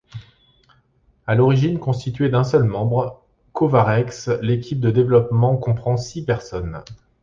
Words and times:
À 1.27 1.35
l'origine 1.35 1.77
constituée 1.77 2.29
d'un 2.29 2.43
seul 2.43 2.63
membre, 2.63 3.21
Kovarex, 3.53 4.29
l'équipe 4.41 4.79
de 4.79 4.89
développement 4.89 5.57
comprend 5.57 5.95
six 5.95 6.23
personnes. 6.25 6.81